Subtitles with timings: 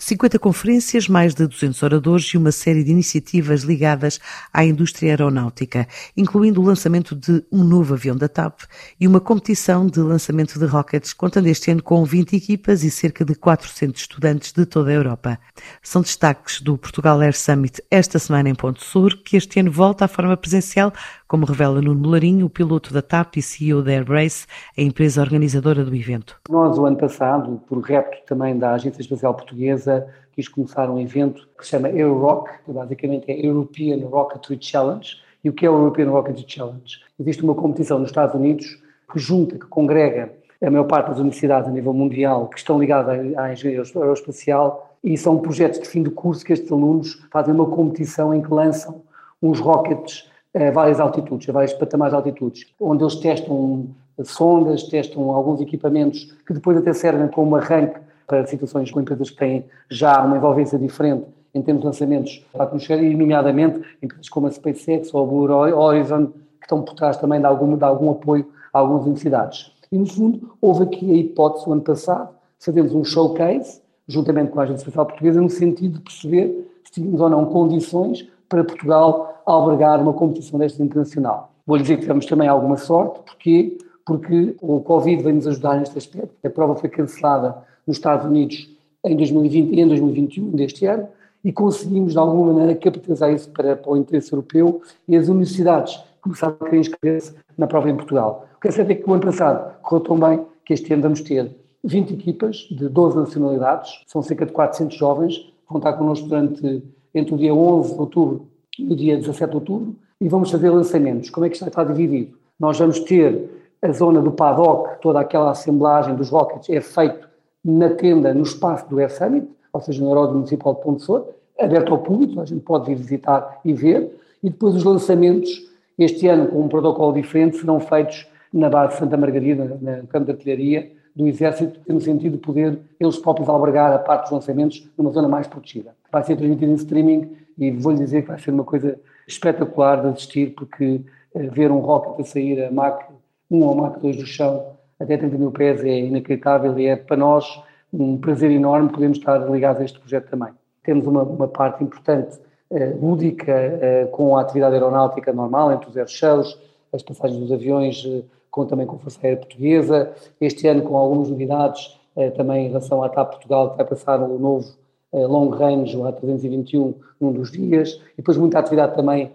[0.00, 4.18] 50 conferências, mais de 200 oradores e uma série de iniciativas ligadas
[4.50, 8.62] à indústria aeronáutica, incluindo o lançamento de um novo avião da TAP
[8.98, 13.26] e uma competição de lançamento de rockets, contando este ano com 20 equipas e cerca
[13.26, 15.38] de 400 estudantes de toda a Europa.
[15.82, 20.06] São destaques do Portugal Air Summit esta semana em Ponte Sur, que este ano volta
[20.06, 20.94] à forma presencial,
[21.28, 24.46] como revela Nuno Molarinho, o piloto da TAP e CEO da Airbrace,
[24.76, 26.40] a empresa organizadora do evento.
[26.48, 29.89] Nós, o ano passado, por repto também da Agência Espacial Portuguesa,
[30.32, 35.16] quis começar um evento que se chama Eurorock, que basicamente é European Rocketry Challenge.
[35.42, 36.98] E o que é o European Rocketry Challenge?
[37.18, 38.78] Existe uma competição nos Estados Unidos
[39.10, 40.32] que junta, que congrega
[40.62, 45.16] a maior parte das universidades a nível mundial que estão ligadas à engenharia aeroespacial e
[45.16, 49.02] são projetos de fim de curso que estes alunos fazem uma competição em que lançam
[49.42, 53.88] uns rockets a várias altitudes, a vários patamares de altitudes, onde eles testam
[54.24, 57.98] sondas, testam alguns equipamentos que depois até servem como arranque
[58.30, 62.62] para situações com empresas que têm já uma envolvência diferente em termos de lançamentos para
[62.62, 66.94] a atmosfera e, nomeadamente, empresas como a SpaceX ou a Blue Horizon, que estão por
[66.94, 69.72] trás também de algum, de algum apoio a algumas universidades.
[69.90, 72.28] E, no fundo, houve aqui a hipótese, o ano passado,
[72.60, 77.20] fazermos um showcase, juntamente com a Agência Espacial Portuguesa, no sentido de perceber se tínhamos
[77.20, 81.50] ou não condições para Portugal albergar uma competição desta internacional.
[81.66, 85.76] Vou lhe dizer que tivemos também alguma sorte, porque porque o Covid veio nos ajudar
[85.78, 86.34] neste aspecto.
[86.44, 88.68] A prova foi cancelada nos Estados Unidos
[89.04, 91.08] em 2020 e em 2021 deste ano
[91.44, 95.98] e conseguimos de alguma maneira capitalizar isso para, para o interesse europeu e as universidades
[96.20, 98.46] começaram a querer inscrever-se na prova em Portugal.
[98.56, 101.02] O que é certo é que o ano passado correu tão bem que este ano
[101.02, 101.50] vamos ter
[101.82, 106.82] 20 equipas de 12 nacionalidades, são cerca de 400 jovens, vão estar connosco durante
[107.14, 108.46] entre o dia 11 de outubro
[108.78, 111.30] e o dia 17 de outubro e vamos fazer lançamentos.
[111.30, 112.36] Como é que isto está dividido?
[112.58, 113.48] Nós vamos ter
[113.80, 117.29] a zona do paddock, toda aquela assemblagem dos rockets é feito
[117.64, 121.28] na tenda, no espaço do Air Summit, ou seja, no Aeródromo Municipal de Ponte Sor,
[121.58, 125.50] aberto ao público, a gente pode vir visitar e ver, e depois os lançamentos,
[125.98, 130.26] este ano com um protocolo diferente, serão feitos na base de Santa Margarida, no campo
[130.26, 134.88] de artilharia do Exército, no sentido de poder eles próprios albergar a parte dos lançamentos
[134.96, 135.94] numa zona mais protegida.
[136.10, 140.08] Vai ser transmitido em streaming e vou-lhe dizer que vai ser uma coisa espetacular de
[140.08, 141.02] assistir, porque
[141.34, 143.04] eh, ver um rocket a sair a Mach
[143.50, 144.64] um ou Mach 2 do chão
[145.00, 147.60] até 30 mil pés é inacreditável e é para nós
[147.92, 150.52] um prazer enorme podermos estar ligados a este projeto também.
[150.84, 152.38] Temos uma, uma parte importante
[152.70, 156.58] uh, lúdica uh, com a atividade aeronáutica normal, entre os air shows,
[156.92, 160.96] as passagens dos aviões uh, com, também com a Força Aérea Portuguesa, este ano com
[160.96, 161.98] algumas novidades
[162.36, 164.74] também em relação à TAP Portugal, que vai passar o novo
[165.12, 169.30] long range, o A321, num dos dias, e depois muita atividade também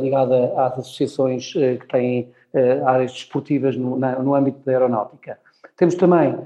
[0.00, 5.38] ligada às associações que têm uh, áreas desportivas no, no âmbito da aeronáutica.
[5.76, 6.36] Temos também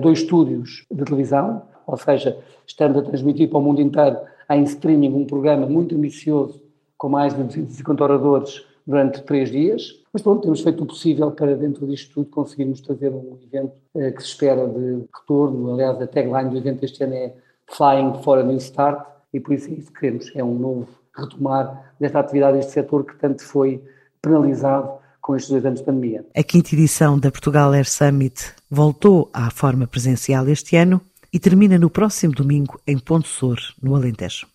[0.00, 4.16] dois estúdios de televisão, ou seja, estamos a transmitir para o mundo inteiro
[4.50, 6.62] em streaming um programa muito ambicioso,
[6.96, 10.00] com mais de 250 oradores durante três dias.
[10.12, 14.22] Mas pronto, temos feito o possível para, dentro disto tudo, conseguirmos trazer um evento que
[14.22, 15.74] se espera de retorno.
[15.74, 17.34] Aliás, a tagline do evento este ano é
[17.66, 20.88] Flying for a New Start, e por isso é isso que queremos, é um novo
[21.16, 23.82] retomar desta atividade, deste setor que tanto foi
[24.20, 24.90] penalizado
[25.20, 26.24] com estes dois anos de pandemia.
[26.36, 31.00] A quinta edição da Portugal Air Summit voltou à forma presencial este ano
[31.32, 34.46] e termina no próximo domingo em Ponte Sor, no Alentejo.